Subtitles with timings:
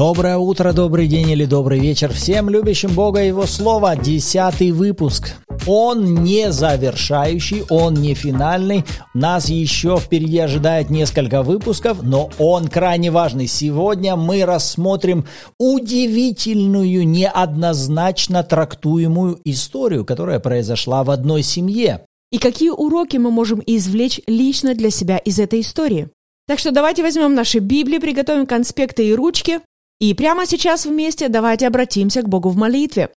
[0.00, 3.96] Доброе утро, добрый день или добрый вечер всем любящим Бога и Его Слово.
[3.96, 5.34] Десятый выпуск.
[5.66, 8.86] Он не завершающий, он не финальный.
[9.12, 13.46] Нас еще впереди ожидает несколько выпусков, но он крайне важный.
[13.46, 15.26] Сегодня мы рассмотрим
[15.58, 22.06] удивительную, неоднозначно трактуемую историю, которая произошла в одной семье.
[22.32, 26.08] И какие уроки мы можем извлечь лично для себя из этой истории?
[26.46, 29.60] Так что давайте возьмем наши Библии, приготовим конспекты и ручки,
[30.00, 33.10] и прямо сейчас вместе давайте обратимся к Богу в молитве.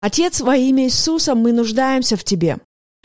[0.00, 2.58] Отец, во имя Иисуса мы нуждаемся в Тебе.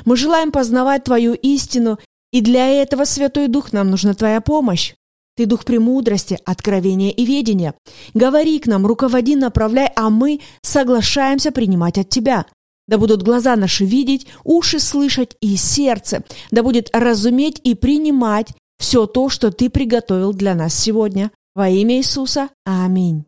[0.05, 1.97] Мы желаем познавать Твою истину,
[2.31, 4.93] и для этого, Святой Дух, нам нужна Твоя помощь.
[5.35, 7.73] Ты Дух премудрости, откровения и ведения.
[8.13, 12.45] Говори к нам, руководи, направляй, а мы соглашаемся принимать от Тебя.
[12.87, 16.23] Да будут глаза наши видеть, уши слышать и сердце.
[16.51, 21.31] Да будет разуметь и принимать все то, что Ты приготовил для нас сегодня.
[21.53, 22.49] Во имя Иисуса.
[22.65, 23.25] Аминь.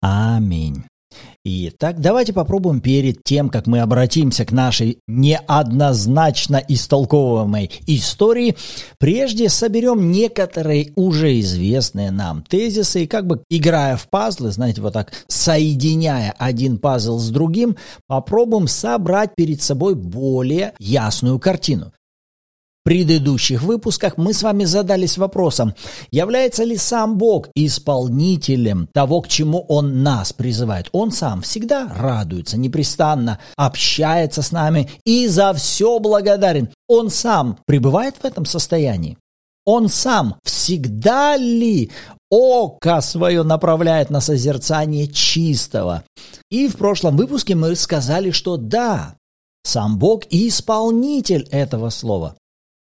[0.00, 0.84] Аминь.
[1.44, 8.56] Итак, давайте попробуем перед тем, как мы обратимся к нашей неоднозначно истолковываемой истории,
[8.98, 14.92] прежде соберем некоторые уже известные нам тезисы и как бы играя в пазлы, знаете, вот
[14.92, 21.92] так соединяя один пазл с другим, попробуем собрать перед собой более ясную картину
[22.84, 25.74] предыдущих выпусках мы с вами задались вопросом,
[26.10, 30.88] является ли сам Бог исполнителем того, к чему Он нас призывает.
[30.92, 36.70] Он сам всегда радуется, непрестанно общается с нами и за все благодарен.
[36.88, 39.16] Он сам пребывает в этом состоянии.
[39.64, 41.90] Он сам всегда ли
[42.30, 46.04] око свое направляет на созерцание чистого?
[46.50, 49.16] И в прошлом выпуске мы сказали, что да,
[49.62, 52.36] сам Бог и исполнитель этого слова.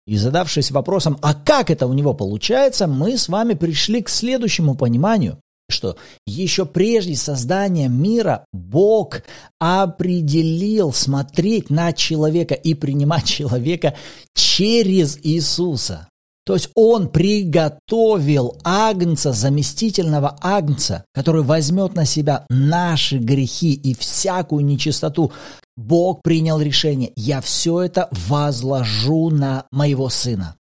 [0.07, 4.73] И задавшись вопросом, а как это у него получается, мы с вами пришли к следующему
[4.73, 5.37] пониманию,
[5.69, 9.23] что еще прежде создания мира Бог
[9.59, 13.95] определил смотреть на человека и принимать человека
[14.33, 16.07] через Иисуса.
[16.47, 24.63] То есть он приготовил агнца, заместительного агнца, который возьмет на себя наши грехи и всякую
[24.63, 25.33] нечистоту.
[25.75, 30.55] Бог принял решение, я все это возложу на моего сына,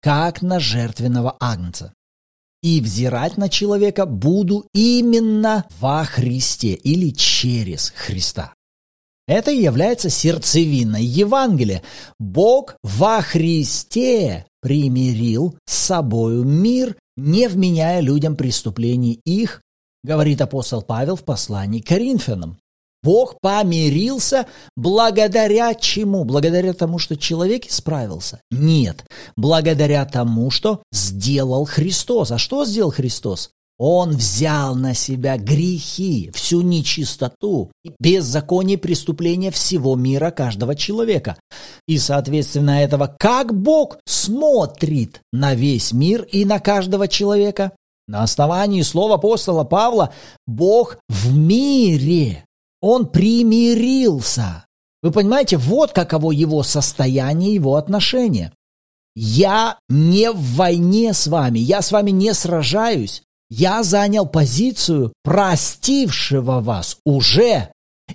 [0.00, 1.92] как на жертвенного агнца.
[2.62, 8.54] И взирать на человека буду именно во Христе или через Христа.
[9.26, 11.82] Это и является сердцевиной Евангелия.
[12.20, 19.60] Бог во Христе примирил с собою мир, не вменяя людям преступлений их,
[20.02, 22.56] говорит апостол Павел в послании к Коринфянам.
[23.02, 24.46] Бог помирился
[24.76, 26.24] благодаря чему?
[26.24, 28.40] Благодаря тому, что человек исправился?
[28.50, 29.04] Нет.
[29.36, 32.30] Благодаря тому, что сделал Христос.
[32.30, 33.50] А что сделал Христос?
[33.84, 41.36] Он взял на себя грехи, всю нечистоту, беззаконие преступления всего мира каждого человека.
[41.88, 47.72] И, соответственно, этого как Бог смотрит на весь мир и на каждого человека?
[48.06, 50.14] На основании слова апостола Павла
[50.46, 52.44] Бог в мире.
[52.80, 54.64] Он примирился.
[55.02, 58.52] Вы понимаете, вот каково его состояние, его отношение.
[59.16, 63.24] Я не в войне с вами, я с вами не сражаюсь,
[63.54, 67.70] я занял позицию простившего вас уже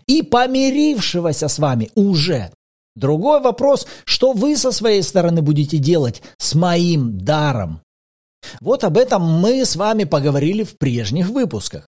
[0.07, 2.51] и помирившегося с вами уже.
[2.95, 7.81] Другой вопрос, что вы со своей стороны будете делать с моим даром.
[8.61, 11.85] Вот об этом мы с вами поговорили в прежних выпусках.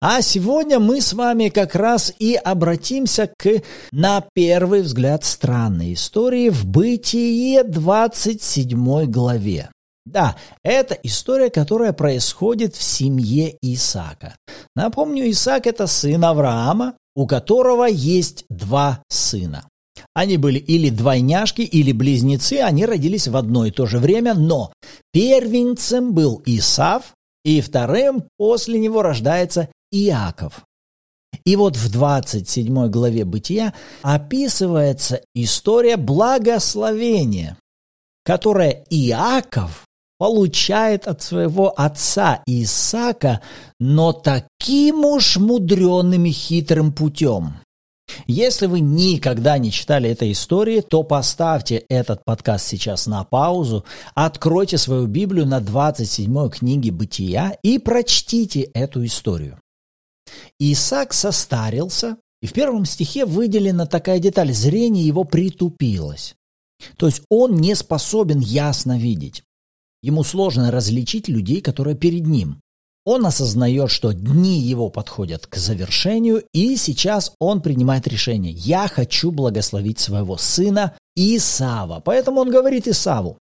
[0.00, 6.48] А сегодня мы с вами как раз и обратимся к, на первый взгляд, странной истории
[6.48, 9.68] в Бытие 27 главе.
[10.06, 14.36] Да, это история, которая происходит в семье Исаака.
[14.76, 19.66] Напомню, Исаак– это сын Авраама, у которого есть два сына.
[20.12, 24.72] Они были или двойняшки, или близнецы, они родились в одно и то же время, но
[25.12, 27.14] первенцем был Исав,
[27.44, 30.64] и вторым после него рождается Иаков.
[31.44, 37.56] И вот в 27 главе Бытия описывается история благословения,
[38.24, 39.84] которое Иаков
[40.24, 43.42] получает от своего отца Исаака,
[43.78, 47.56] но таким уж мудреным и хитрым путем.
[48.26, 53.84] Если вы никогда не читали этой истории, то поставьте этот подкаст сейчас на паузу,
[54.14, 59.58] откройте свою Библию на 27 книге Бытия и прочтите эту историю.
[60.58, 66.34] Исаак состарился, и в первом стихе выделена такая деталь– зрение его притупилось.
[66.96, 69.44] То есть он не способен ясно видеть.
[70.04, 72.60] Ему сложно различить людей, которые перед ним.
[73.06, 78.52] Он осознает, что дни его подходят к завершению, и сейчас он принимает решение.
[78.52, 82.02] Я хочу благословить своего сына Исава.
[82.04, 83.38] Поэтому он говорит Исаву,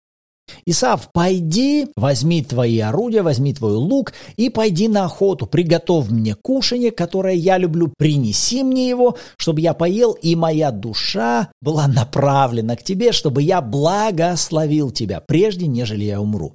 [0.67, 5.47] Исав, пойди, возьми твои орудия, возьми твой лук и пойди на охоту.
[5.47, 11.51] Приготовь мне кушанье, которое я люблю, принеси мне его, чтобы я поел, и моя душа
[11.61, 16.55] была направлена к тебе, чтобы я благословил тебя, прежде нежели я умру.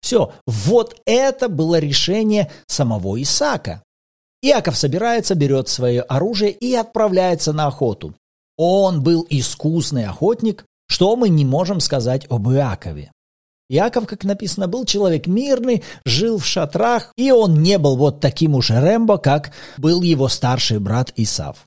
[0.00, 3.82] Все, вот это было решение самого Исаака.
[4.42, 8.14] Иаков собирается, берет свое оружие и отправляется на охоту.
[8.56, 13.10] Он был искусный охотник, что мы не можем сказать об Иакове?
[13.68, 18.54] Иаков, как написано, был человек мирный, жил в шатрах, и он не был вот таким
[18.54, 21.66] уж Рэмбо, как был его старший брат Исав.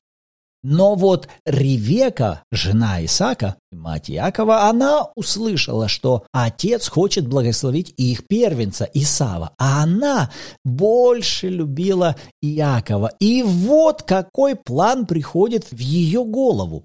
[0.62, 8.88] Но вот Ревека, жена Исака, мать Иакова, она услышала, что отец хочет благословить их первенца
[8.92, 10.30] Исава, а она
[10.64, 13.12] больше любила Иакова.
[13.20, 16.84] И вот какой план приходит в ее голову.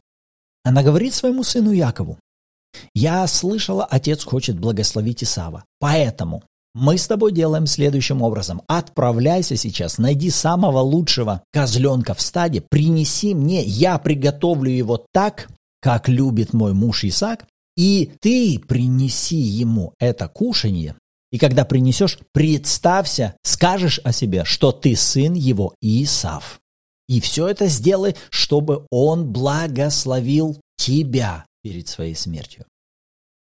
[0.63, 2.17] Она говорит своему сыну Якову,
[2.94, 6.44] «Я слышала, отец хочет благословить Исава, поэтому
[6.75, 8.62] мы с тобой делаем следующим образом.
[8.68, 15.48] Отправляйся сейчас, найди самого лучшего козленка в стаде, принеси мне, я приготовлю его так,
[15.81, 17.45] как любит мой муж Исаак,
[17.77, 20.95] и ты принеси ему это кушанье,
[21.31, 26.60] и когда принесешь, представься, скажешь о себе, что ты сын его Исав.
[27.07, 32.63] И все это сделай, чтобы он благословил тебя перед своей смертью.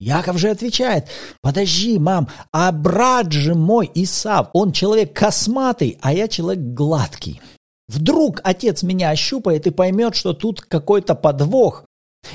[0.00, 1.08] Яков же отвечает,
[1.42, 7.42] подожди, мам, а брат же мой Исав, он человек косматый, а я человек гладкий.
[7.86, 11.84] Вдруг отец меня ощупает и поймет, что тут какой-то подвох,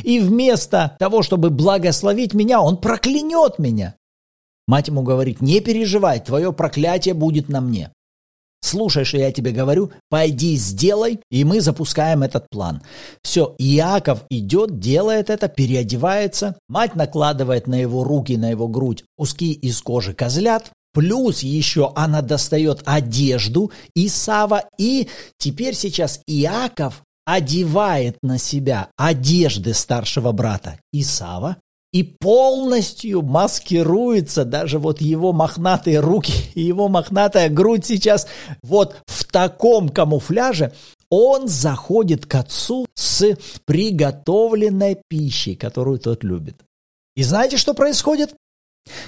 [0.03, 3.95] и вместо того, чтобы благословить меня, он проклянет меня.
[4.67, 7.91] Мать ему говорит, не переживай, твое проклятие будет на мне.
[8.61, 12.81] Слушай, что я тебе говорю, пойди сделай, и мы запускаем этот план.
[13.23, 19.53] Все, Иаков идет, делает это, переодевается, мать накладывает на его руки, на его грудь куски
[19.53, 25.07] из кожи козлят, Плюс еще она достает одежду Исава, и
[25.37, 31.57] теперь сейчас Иаков одевает на себя одежды старшего брата Исава,
[31.91, 38.27] и полностью маскируется даже вот его мохнатые руки и его мохнатая грудь сейчас
[38.61, 40.73] вот в таком камуфляже,
[41.09, 46.61] он заходит к отцу с приготовленной пищей, которую тот любит.
[47.15, 48.35] И знаете, что происходит?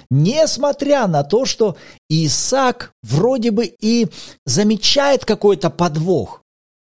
[0.09, 1.77] Несмотря на то, что
[2.09, 4.07] Исаак вроде бы и
[4.45, 6.41] замечает какой-то подвох,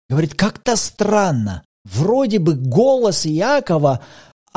[0.09, 4.03] говорит, как-то странно, вроде бы голос Иакова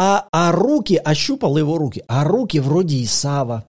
[0.00, 3.66] а, а руки, ощупал его руки, а руки вроде Исава.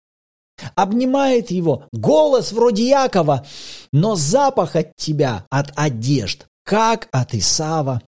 [0.75, 3.47] Обнимает его, голос вроде Якова,
[3.91, 8.03] но запах от тебя, от одежд, как от Исава.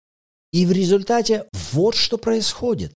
[0.53, 2.93] И в результате вот что происходит.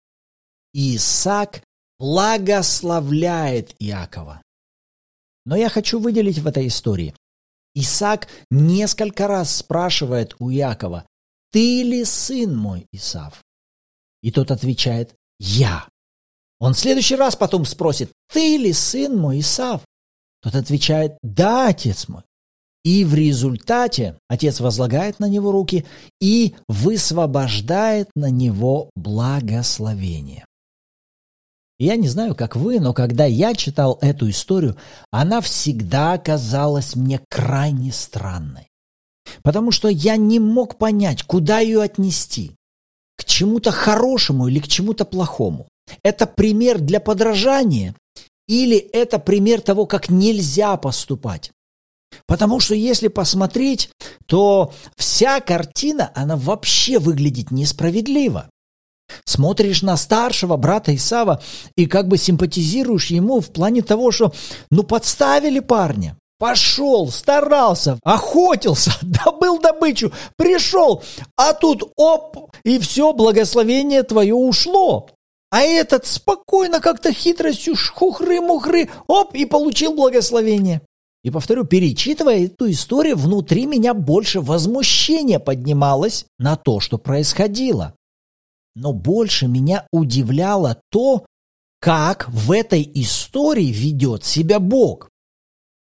[0.74, 1.62] Исаак
[2.00, 4.42] благословляет Иакова.
[5.44, 7.14] Но я хочу выделить в этой истории.
[7.74, 11.06] Исаак несколько раз спрашивает у Иакова,
[11.52, 13.41] «Ты ли сын мой, Исав?»
[14.22, 15.86] И тот отвечает «Я».
[16.58, 19.82] Он в следующий раз потом спросит «Ты ли сын мой Исав?»
[20.42, 22.22] Тот отвечает «Да, отец мой».
[22.84, 25.84] И в результате отец возлагает на него руки
[26.20, 30.44] и высвобождает на него благословение.
[31.78, 34.76] Я не знаю, как вы, но когда я читал эту историю,
[35.10, 38.68] она всегда казалась мне крайне странной.
[39.42, 42.56] Потому что я не мог понять, куда ее отнести
[43.22, 45.68] к чему-то хорошему или к чему-то плохому.
[46.02, 47.94] Это пример для подражания
[48.48, 51.52] или это пример того, как нельзя поступать.
[52.26, 53.90] Потому что если посмотреть,
[54.26, 58.50] то вся картина, она вообще выглядит несправедливо.
[59.24, 61.40] Смотришь на старшего брата Исава
[61.76, 64.32] и как бы симпатизируешь ему в плане того, что
[64.70, 66.16] ну подставили парня.
[66.42, 71.00] Пошел, старался, охотился, добыл добычу, пришел,
[71.36, 75.08] а тут оп, и все, благословение твое ушло.
[75.52, 80.82] А этот спокойно как-то хитростью хухры-мухры, оп, и получил благословение.
[81.22, 87.94] И повторю, перечитывая эту историю, внутри меня больше возмущения поднималось на то, что происходило.
[88.74, 91.24] Но больше меня удивляло то,
[91.78, 95.11] как в этой истории ведет себя Бог.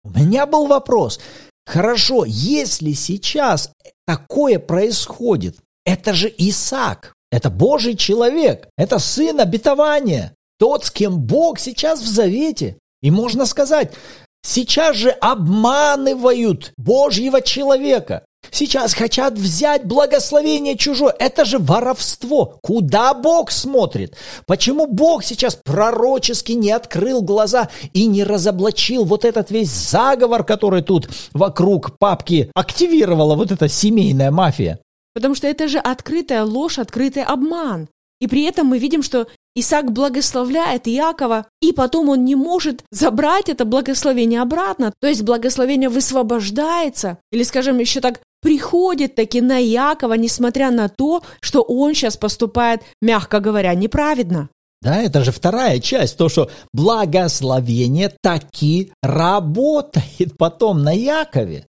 [0.03, 1.20] У меня был вопрос.
[1.65, 3.72] Хорошо, если сейчас
[4.06, 11.60] такое происходит, это же Исаак, это Божий человек, это сын обетования, тот, с кем Бог
[11.60, 12.77] сейчас в завете.
[13.01, 13.94] И можно сказать,
[14.41, 18.25] Сейчас же обманывают Божьего человека.
[18.51, 21.13] Сейчас хотят взять благословение чужое.
[21.18, 22.58] Это же воровство.
[22.62, 24.15] Куда Бог смотрит?
[24.46, 30.82] Почему Бог сейчас пророчески не открыл глаза и не разоблачил вот этот весь заговор, который
[30.82, 34.79] тут вокруг папки активировала вот эта семейная мафия?
[35.13, 37.88] Потому что это же открытая ложь, открытый обман.
[38.20, 43.50] И при этом мы видим, что Исаак благословляет Иакова, и потом он не может забрать
[43.50, 44.94] это благословение обратно.
[45.01, 51.24] То есть благословение высвобождается, или, скажем, еще так, приходит таки на Иакова, несмотря на то,
[51.41, 54.50] что он сейчас поступает, мягко говоря, неправедно.
[54.81, 61.65] Да, это же вторая часть, то, что благословение таки работает потом на Якове.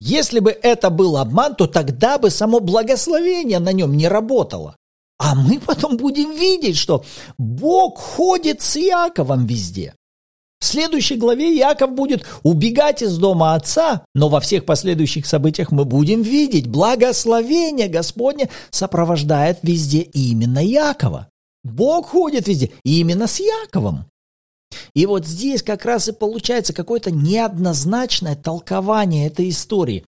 [0.00, 4.76] Если бы это был обман, то тогда бы само благословение на нем не работало.
[5.18, 7.04] А мы потом будем видеть, что
[7.36, 9.94] Бог ходит с Яковом везде.
[10.60, 15.84] В следующей главе Яков будет убегать из дома отца, но во всех последующих событиях мы
[15.84, 21.28] будем видеть, благословение Господне сопровождает везде именно Якова.
[21.62, 24.06] Бог ходит везде именно с Яковом.
[24.94, 30.04] И вот здесь как раз и получается какое-то неоднозначное толкование этой истории.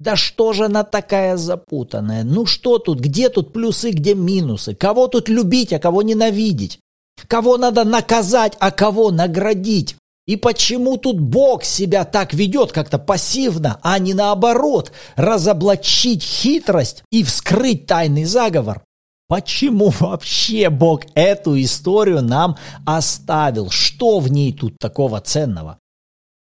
[0.00, 2.24] Да что же она такая запутанная?
[2.24, 4.74] Ну что тут, где тут плюсы, где минусы?
[4.74, 6.80] Кого тут любить, а кого ненавидеть?
[7.28, 9.96] Кого надо наказать, а кого наградить?
[10.26, 17.22] И почему тут Бог себя так ведет как-то пассивно, а не наоборот, разоблачить хитрость и
[17.22, 18.82] вскрыть тайный заговор?
[19.28, 23.70] Почему вообще Бог эту историю нам оставил?
[23.70, 25.78] Что в ней тут такого ценного?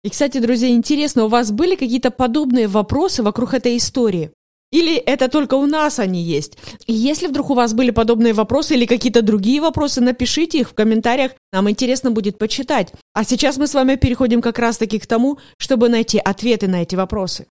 [0.03, 4.31] И, кстати, друзья, интересно, у вас были какие-то подобные вопросы вокруг этой истории?
[4.73, 6.57] Или это только у нас они есть?
[6.87, 10.75] И если вдруг у вас были подобные вопросы или какие-то другие вопросы, напишите их в
[10.75, 12.93] комментариях, нам интересно будет почитать.
[13.13, 16.95] А сейчас мы с вами переходим как раз-таки к тому, чтобы найти ответы на эти
[16.95, 17.47] вопросы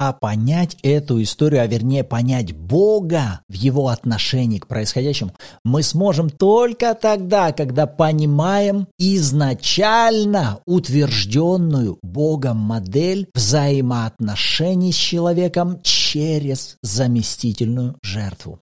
[0.00, 5.32] а понять эту историю, а вернее понять Бога в его отношении к происходящему,
[5.64, 17.98] мы сможем только тогда, когда понимаем изначально утвержденную Богом модель взаимоотношений с человеком через заместительную
[18.02, 18.60] жертву.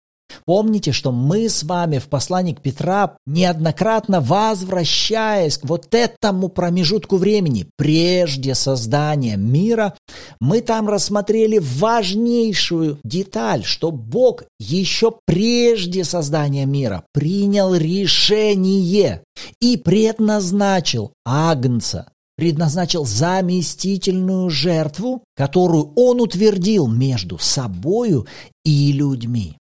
[0.44, 7.16] Помните, что мы с вами в послании к Петра, неоднократно возвращаясь к вот этому промежутку
[7.16, 9.94] времени, прежде создания мира,
[10.38, 19.24] мы там рассмотрели важнейшую деталь, что Бог еще прежде создания мира принял решение
[19.60, 28.26] и предназначил Агнца, предназначил заместительную жертву, которую он утвердил между собою
[28.64, 29.58] и людьми.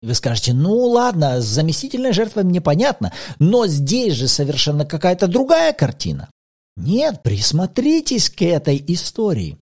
[0.00, 6.30] Вы скажете, ну ладно, заместительная жертва мне понятно, но здесь же совершенно какая-то другая картина.
[6.78, 9.58] Нет, присмотритесь к этой истории.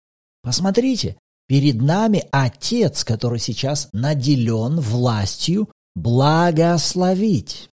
[0.43, 1.15] Посмотрите,
[1.47, 7.69] перед нами Отец, который сейчас наделен властью благословить.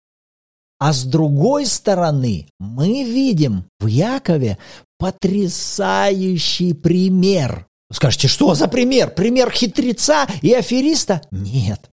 [0.81, 4.57] А с другой стороны, мы видим в Якове
[4.97, 7.67] потрясающий пример.
[7.93, 9.13] Скажете, что за пример?
[9.13, 11.21] Пример хитреца и афериста?
[11.29, 11.91] Нет.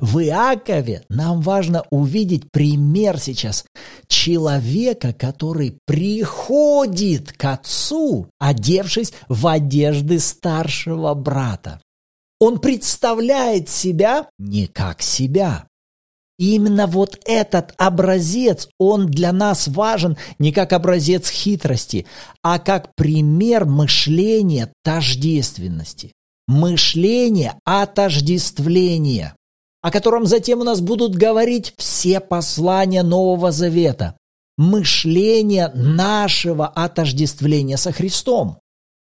[0.00, 3.66] В Иакове нам важно увидеть пример сейчас
[4.08, 11.82] человека, который приходит к отцу, одевшись в одежды старшего брата.
[12.40, 15.66] Он представляет себя не как себя.
[16.38, 22.06] И именно вот этот образец, он для нас важен не как образец хитрости,
[22.42, 26.12] а как пример мышления тождественности,
[26.46, 29.34] мышления отождествления
[29.86, 34.16] о котором затем у нас будут говорить все послания Нового Завета.
[34.58, 38.58] Мышление нашего отождествления со Христом.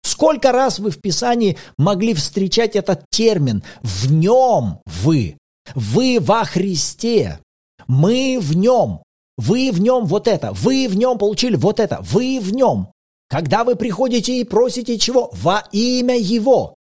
[0.02, 5.38] Сколько раз вы в Писании могли встречать этот термин «в нем вы»,
[5.74, 7.40] «вы во Христе»,
[7.86, 9.02] «мы в нем»,
[9.36, 12.88] «вы в нем вот это», «вы в нем получили вот это», «вы в нем».
[13.28, 15.30] Когда вы приходите и просите чего?
[15.32, 16.76] Во имя Его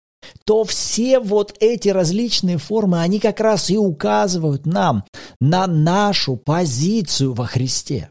[0.45, 5.03] то все вот эти различные формы, они как раз и указывают нам
[5.39, 8.09] на нашу позицию во Христе.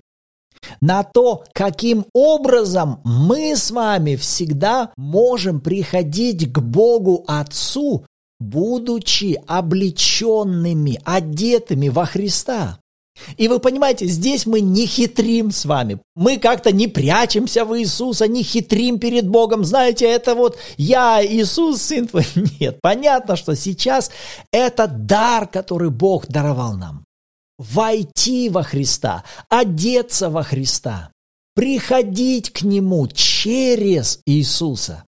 [0.81, 8.07] На то, каким образом мы с вами всегда можем приходить к Богу Отцу,
[8.51, 12.79] будучи облеченными, одетыми во Христа.
[13.37, 16.01] И вы понимаете, здесь мы не хитрим с вами.
[16.17, 19.65] Мы как-то не прячемся в Иисуса, не хитрим перед Богом.
[19.65, 22.27] Знаете, это вот я, Иисус, сын твой.
[22.61, 24.11] Нет, понятно, что сейчас
[24.53, 27.05] это дар, который Бог даровал нам.
[27.57, 31.11] Войти во Христа, одеться во Христа.
[31.55, 35.05] приходить к Нему через Иисуса,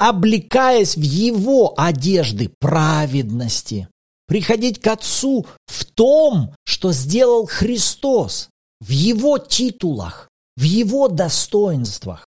[0.00, 3.86] облекаясь в Его одежды праведности,
[4.26, 8.48] приходить к Отцу в том, что сделал Христос,
[8.80, 12.26] в Его титулах, в Его достоинствах,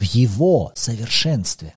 [0.00, 1.76] в Его совершенстве.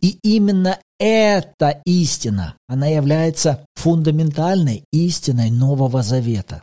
[0.00, 6.62] И именно эта истина, она является фундаментальной истиной Нового Завета.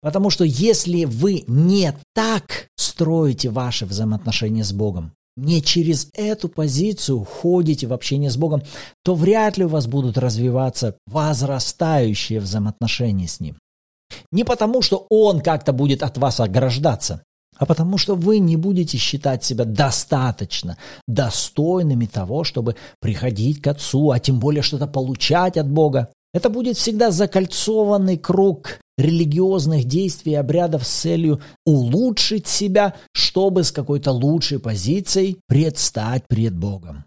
[0.00, 7.24] Потому что если вы не так строите ваши взаимоотношения с Богом, не через эту позицию
[7.24, 8.62] ходите в общение с Богом,
[9.02, 13.56] то вряд ли у вас будут развиваться возрастающие взаимоотношения с Ним.
[14.32, 17.22] Не потому, что Он как-то будет от вас ограждаться,
[17.56, 24.10] а потому что вы не будете считать себя достаточно достойными того, чтобы приходить к Отцу,
[24.10, 26.08] а тем более что-то получать от Бога.
[26.32, 33.72] Это будет всегда закольцованный круг религиозных действий и обрядов с целью улучшить себя, чтобы с
[33.72, 37.04] какой-то лучшей позицией предстать пред Богом.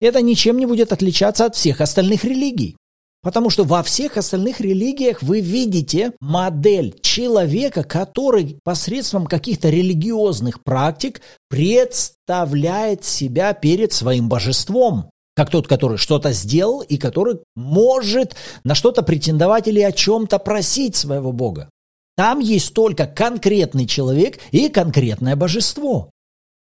[0.00, 2.76] Это ничем не будет отличаться от всех остальных религий.
[3.22, 11.20] Потому что во всех остальных религиях вы видите модель человека, который посредством каких-то религиозных практик
[11.48, 15.11] представляет себя перед своим божеством.
[15.34, 20.94] Как тот, который что-то сделал и который может на что-то претендовать или о чем-то просить
[20.94, 21.70] своего Бога.
[22.16, 26.10] Там есть только конкретный человек и конкретное божество.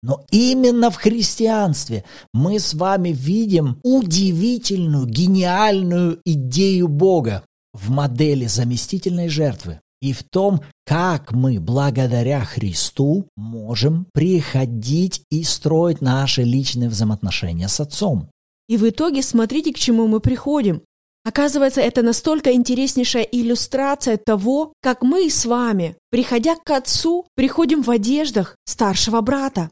[0.03, 9.29] Но именно в христианстве мы с вами видим удивительную, гениальную идею Бога в модели заместительной
[9.29, 17.67] жертвы и в том, как мы благодаря Христу можем приходить и строить наши личные взаимоотношения
[17.67, 18.29] с Отцом.
[18.71, 20.81] И в итоге смотрите, к чему мы приходим.
[21.25, 27.91] Оказывается, это настолько интереснейшая иллюстрация того, как мы с вами, приходя к Отцу, приходим в
[27.91, 29.71] одеждах старшего брата.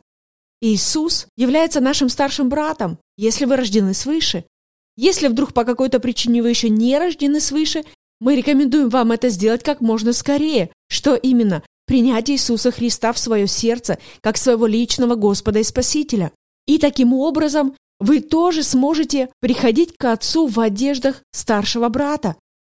[0.59, 4.43] Иисус является нашим старшим братом, если вы рождены свыше.
[4.97, 7.85] Если вдруг по какой-то причине вы еще не рождены свыше,
[8.19, 10.71] мы рекомендуем вам это сделать как можно скорее.
[10.89, 11.63] Что именно?
[11.85, 16.33] Принять Иисуса Христа в свое сердце, как своего личного Господа и Спасителя.
[16.67, 22.35] И таким образом вы тоже сможете приходить к Отцу в одеждах старшего брата,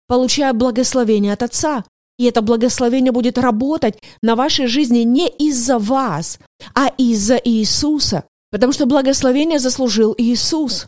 [0.07, 1.84] получая благословение от Отца,
[2.17, 6.39] и это благословение будет работать на вашей жизни не из-за вас,
[6.75, 8.25] а из-за Иисуса.
[8.51, 10.88] Потому что благословение заслужил Иисус.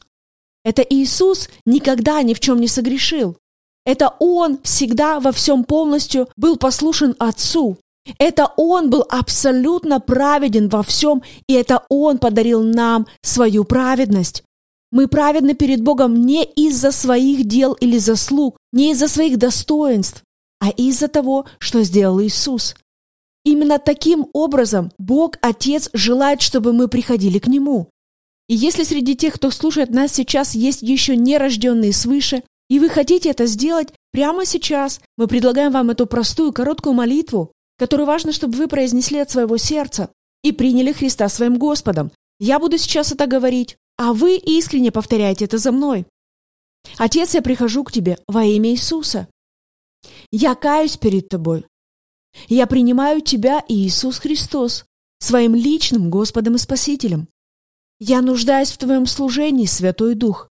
[0.63, 3.38] Это Иисус никогда ни в чем не согрешил.
[3.86, 7.78] Это Он всегда во всем полностью был послушен Отцу.
[8.18, 14.44] Это Он был абсолютно праведен во всем, и это Он подарил нам свою праведность.
[14.92, 20.24] Мы праведны перед Богом не из-за своих дел или заслуг, не из-за своих достоинств,
[20.60, 22.76] а из-за того, что сделал Иисус.
[23.46, 27.89] Именно таким образом Бог Отец желает, чтобы мы приходили к Нему.
[28.48, 33.30] И если среди тех, кто слушает нас сейчас, есть еще нерожденные свыше, и вы хотите
[33.30, 37.52] это сделать прямо сейчас, мы предлагаем вам эту простую короткую молитву,
[37.84, 40.10] которую важно, чтобы вы произнесли от своего сердца
[40.41, 42.13] и приняли Христа своим Господом.
[42.39, 46.06] Я буду сейчас это говорить, а вы искренне повторяйте это за мной.
[46.98, 49.28] Отец, я прихожу к Тебе во имя Иисуса.
[50.32, 51.65] Я каюсь перед тобой.
[52.48, 54.86] Я принимаю тебя, Иисус Христос,
[55.19, 57.28] своим личным Господом и Спасителем.
[58.00, 60.48] Я нуждаюсь в твоем служении, Святой Дух.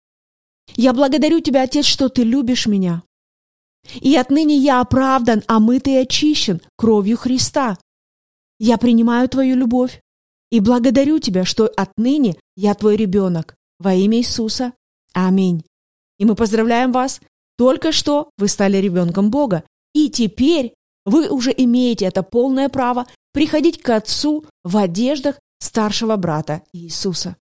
[0.77, 3.03] Я благодарю тебя, Отец, что ты любишь меня.
[4.01, 7.79] И отныне я оправдан, омытый и очищен кровью Христа.
[8.59, 10.01] Я принимаю твою любовь
[10.51, 13.55] и благодарю тебя, что отныне я твой ребенок.
[13.79, 14.73] Во имя Иисуса.
[15.13, 15.65] Аминь.
[16.19, 17.21] И мы поздравляем вас
[17.59, 19.65] только что вы стали ребенком Бога,
[19.95, 26.63] и теперь вы уже имеете это полное право приходить к Отцу в одеждах старшего брата
[26.73, 27.37] Иисуса.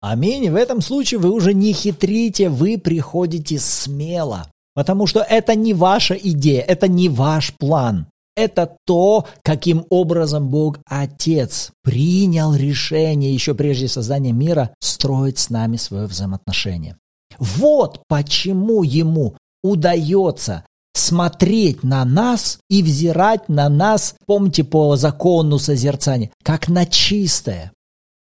[0.00, 0.50] Аминь.
[0.50, 4.50] В этом случае вы уже не хитрите, вы приходите смело.
[4.74, 8.06] Потому что это не ваша идея, это не ваш план.
[8.36, 15.76] Это то, каким образом Бог Отец принял решение еще прежде создания мира строить с нами
[15.76, 16.96] свое взаимоотношение.
[17.38, 26.30] Вот почему Ему удается смотреть на нас и взирать на нас, помните по закону созерцания,
[26.42, 27.72] как на чистое.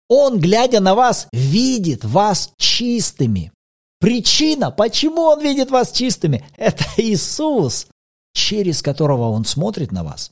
[0.09, 3.51] Он, глядя на вас, видит вас чистыми.
[3.99, 7.87] Причина, почему он видит вас чистыми, это Иисус,
[8.33, 10.31] через которого он смотрит на вас.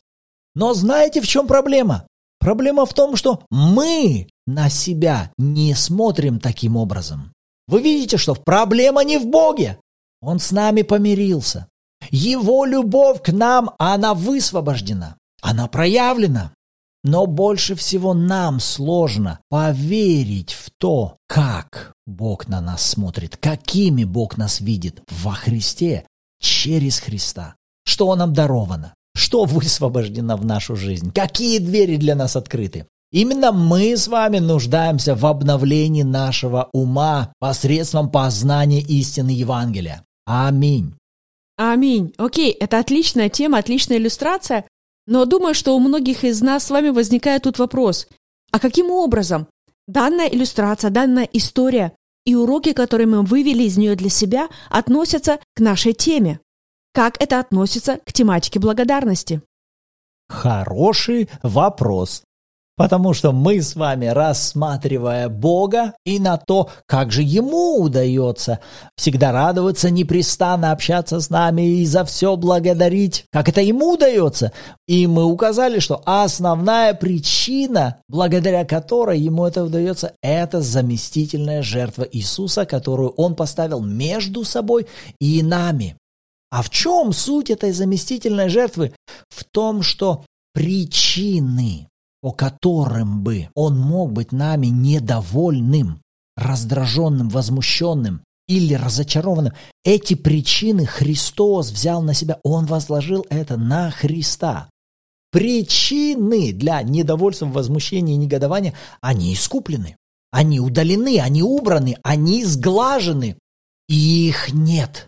[0.55, 2.07] Но знаете, в чем проблема?
[2.39, 7.33] Проблема в том, что мы на себя не смотрим таким образом.
[7.67, 9.79] Вы видите, что проблема не в Боге,
[10.21, 11.67] он с нами помирился.
[12.09, 15.17] Его любовь к нам, она высвобождена.
[15.41, 16.53] Она проявлена.
[17.07, 24.35] Но больше всего нам сложно поверить в то, как Бог на нас смотрит, какими Бог
[24.35, 26.05] нас видит во Христе,
[26.41, 27.55] через Христа.
[27.85, 32.87] Что нам даровано, что высвобождено в нашу жизнь, какие двери для нас открыты.
[33.13, 40.03] Именно мы с вами нуждаемся в обновлении нашего ума посредством познания истины Евангелия.
[40.25, 40.93] Аминь.
[41.55, 42.13] Аминь.
[42.17, 44.65] Окей, это отличная тема, отличная иллюстрация,
[45.07, 48.07] но думаю, что у многих из нас с вами возникает тут вопрос.
[48.51, 49.47] А каким образом
[49.87, 51.93] данная иллюстрация, данная история
[52.25, 56.41] и уроки, которые мы вывели из нее для себя, относятся к нашей теме?
[56.93, 59.41] Как это относится к тематике благодарности?
[60.29, 62.23] Хороший вопрос.
[62.77, 68.59] Потому что мы с вами, рассматривая Бога и на то, как же Ему удается
[68.95, 74.51] всегда радоваться, непрестанно общаться с нами и за все благодарить, как это Ему удается.
[74.87, 82.67] И мы указали, что основная причина, благодаря которой Ему это удается, это заместительная жертва Иисуса,
[82.67, 84.85] которую Он поставил между собой
[85.19, 85.97] и нами.
[86.51, 88.93] А в чем суть этой заместительной жертвы?
[89.29, 91.87] В том, что причины
[92.21, 96.01] по которым бы он мог быть нами недовольным,
[96.35, 99.53] раздраженным, возмущенным или разочарованным.
[99.83, 104.69] Эти причины Христос взял на себя, Он возложил это на Христа.
[105.31, 109.97] Причины для недовольства, возмущения и негодования, они искуплены,
[110.31, 113.37] они удалены, они убраны, они сглажены,
[113.89, 115.07] и их нет.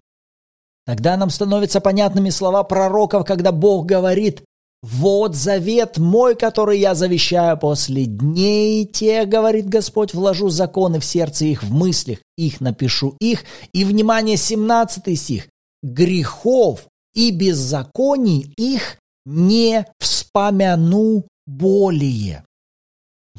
[0.85, 4.43] Тогда нам становятся понятными слова пророков, когда Бог говорит,
[4.81, 11.45] «Вот завет мой, который я завещаю после дней те, говорит Господь, вложу законы в сердце
[11.45, 13.43] их, в мыслях их напишу их».
[13.73, 15.49] И, внимание, 17 стих.
[15.83, 22.43] «Грехов и беззаконий их не вспомяну более».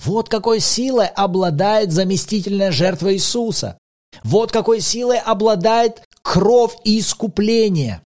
[0.05, 3.79] Вот какой силой обладает заместительная жертва Иисуса.
[4.25, 8.03] Вот какой силой обладает кровь и искупление.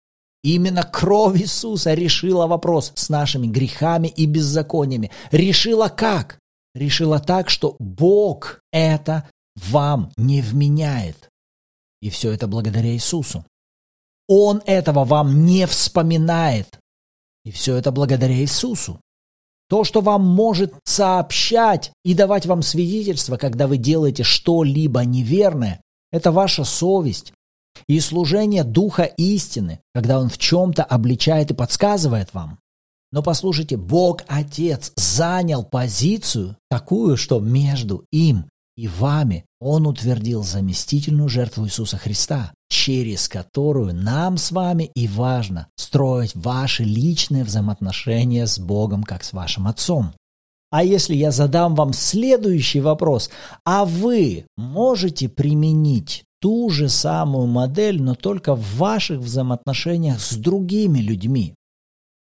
[0.42, 5.10] Именно кровь Иисуса решила вопрос с нашими грехами и беззакониями.
[5.30, 6.38] Решила как?
[6.74, 11.28] Решила так, что Бог это вам не вменяет.
[12.00, 13.44] И все это благодаря Иисусу.
[14.28, 16.78] Он этого вам не вспоминает.
[17.44, 19.00] И все это благодаря Иисусу.
[19.68, 26.32] То, что вам может сообщать и давать вам свидетельство, когда вы делаете что-либо неверное, это
[26.32, 27.32] ваша совесть,
[27.88, 32.58] и служение Духа истины, когда Он в чем-то обличает и подсказывает вам.
[33.12, 41.28] Но послушайте, Бог Отец занял позицию такую, что между им и вами Он утвердил заместительную
[41.28, 48.58] жертву Иисуса Христа, через которую нам с вами и важно строить ваши личные взаимоотношения с
[48.58, 50.12] Богом, как с вашим Отцом.
[50.70, 53.28] А если я задам вам следующий вопрос,
[53.64, 60.98] а вы можете применить ту же самую модель, но только в ваших взаимоотношениях с другими
[60.98, 61.54] людьми.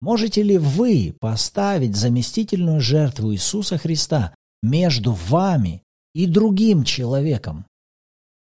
[0.01, 5.83] Можете ли вы поставить заместительную жертву Иисуса Христа между вами
[6.14, 7.66] и другим человеком?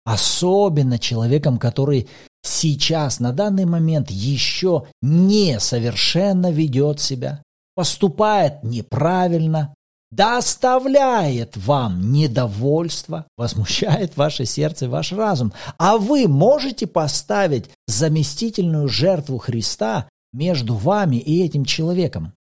[0.04, 2.09] Особенно человеком, который
[2.42, 7.42] сейчас, на данный момент, еще не совершенно ведет себя,
[7.74, 9.74] поступает неправильно,
[10.10, 15.52] доставляет вам недовольство, возмущает ваше сердце и ваш разум.
[15.78, 22.32] А вы можете поставить заместительную жертву Христа между вами и этим человеком?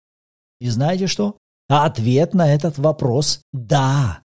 [0.59, 1.37] И знаете что?
[1.67, 4.21] Ответ на этот вопрос– да.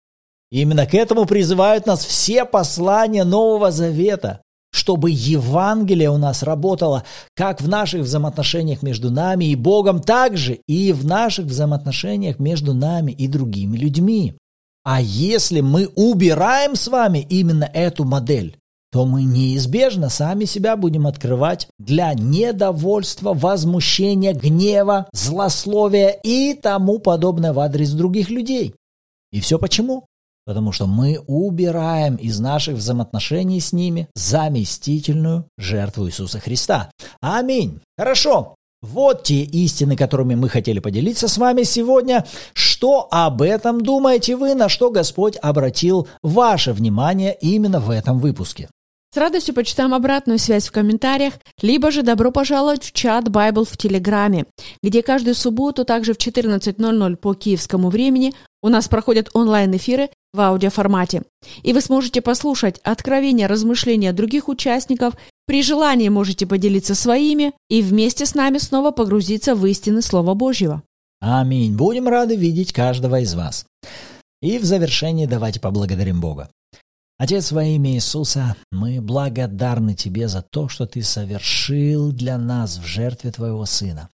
[0.50, 4.42] Именно к этому призывают нас все послания Нового Завета
[4.72, 7.04] чтобы Евангелие у нас работало
[7.36, 12.74] как в наших взаимоотношениях между нами и Богом, так же и в наших взаимоотношениях между
[12.74, 14.34] нами и другими людьми.
[14.84, 18.56] А если мы убираем с вами именно эту модель,
[18.90, 27.52] то мы неизбежно сами себя будем открывать для недовольства, возмущения, гнева, злословия и тому подобное
[27.52, 28.74] в адрес других людей.
[29.30, 30.04] И все почему?
[30.44, 36.90] Потому что мы убираем из наших взаимоотношений с ними заместительную жертву Иисуса Христа.
[37.20, 37.80] Аминь.
[37.96, 38.56] Хорошо.
[38.82, 42.26] Вот те истины, которыми мы хотели поделиться с вами сегодня.
[42.52, 48.68] Что об этом думаете вы, на что Господь обратил ваше внимание именно в этом выпуске?
[49.14, 53.76] С радостью почитаем обратную связь в комментариях, либо же добро пожаловать в чат Bible в
[53.76, 54.46] Телеграме,
[54.82, 61.22] где каждую субботу также в 14.00 по киевскому времени у нас проходят онлайн-эфиры в аудиоформате.
[61.62, 65.14] И вы сможете послушать откровения, размышления других участников,
[65.46, 70.82] при желании можете поделиться своими и вместе с нами снова погрузиться в истины Слова Божьего.
[71.20, 71.76] Аминь.
[71.76, 73.66] Будем рады видеть каждого из вас.
[74.40, 76.48] И в завершении давайте поблагодарим Бога.
[77.18, 82.84] Отец, во имя Иисуса, мы благодарны Тебе за то, что Ты совершил для нас в
[82.84, 84.08] жертве Твоего Сына.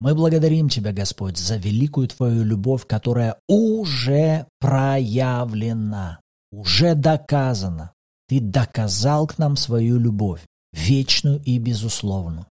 [0.00, 6.20] Мы благодарим Тебя, Господь, за великую Твою любовь, которая уже проявлена,
[6.52, 7.92] уже доказана.
[8.28, 10.40] Ты доказал к нам свою любовь,
[10.72, 12.46] вечную и безусловную.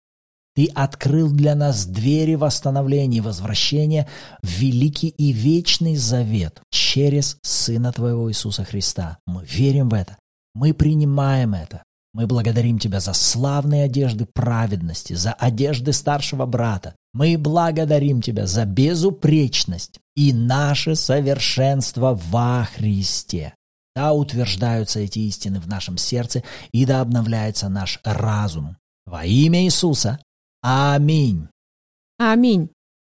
[0.55, 4.09] Ты открыл для нас двери восстановления и возвращения
[4.43, 9.19] в великий и вечный завет через Сына Твоего Иисуса Христа.
[9.27, 10.19] Мы верим в это.
[10.55, 11.85] Мы принимаем это.
[12.13, 16.97] Мы благодарим Тебя за славные одежды праведности, за одежды старшего брата.
[17.13, 23.55] Мы благодарим Тебя за безупречность и наше совершенство во Христе.
[23.95, 26.43] Да утверждаются эти истины в нашем сердце,
[26.73, 28.77] и да обновляется наш разум.
[29.07, 30.19] Во имя Иисуса.
[30.63, 31.49] Аминь.
[32.19, 32.71] Аминь.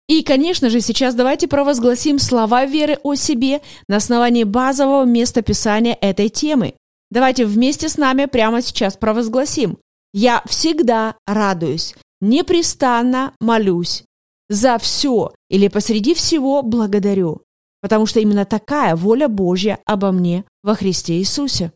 [0.07, 5.97] И, конечно же, сейчас давайте провозгласим слова веры о себе на основании базового места писания
[5.99, 6.75] этой темы.
[7.09, 9.77] Давайте вместе с нами прямо сейчас провозгласим.
[10.13, 14.03] Я всегда радуюсь, непрестанно молюсь,
[14.49, 17.41] за все или посреди всего благодарю,
[17.81, 21.71] потому что именно такая воля Божья обо мне во Христе Иисусе.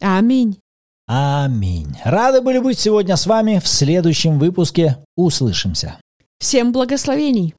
[0.00, 0.58] Аминь.
[1.06, 1.96] Аминь.
[2.04, 3.60] Рады были быть сегодня с вами.
[3.62, 5.98] В следующем выпуске услышимся.
[6.38, 7.54] Всем благословений!